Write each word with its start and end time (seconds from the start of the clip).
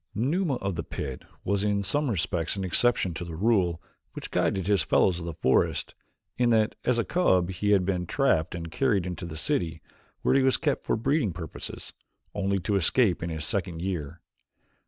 Numa 0.15 0.55
of 0.55 0.73
the 0.73 0.83
pit 0.83 1.25
was 1.43 1.63
in 1.63 1.83
some 1.83 2.09
respects 2.09 2.55
an 2.55 2.63
exception 2.63 3.13
to 3.13 3.23
the 3.23 3.35
rule 3.35 3.79
which 4.13 4.31
guided 4.31 4.65
his 4.65 4.81
fellows 4.81 5.19
of 5.19 5.25
the 5.25 5.33
forest 5.35 5.93
in 6.39 6.49
that 6.49 6.73
as 6.83 6.97
a 6.97 7.03
cub 7.05 7.51
he 7.51 7.69
had 7.69 7.85
been 7.85 8.07
trapped 8.07 8.55
and 8.55 8.71
carried 8.71 9.05
into 9.05 9.25
the 9.27 9.37
city, 9.37 9.79
where 10.23 10.33
he 10.33 10.41
was 10.41 10.57
kept 10.57 10.83
for 10.83 10.95
breeding 10.95 11.31
purposes, 11.33 11.93
only 12.33 12.57
to 12.57 12.75
escape 12.75 13.21
in 13.21 13.29
his 13.29 13.45
second 13.45 13.79
year. 13.79 14.19